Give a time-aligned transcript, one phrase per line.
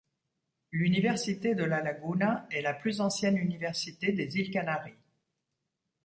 [0.71, 4.95] L'Université de La Laguna est la plus ancienne université des îles Canaries.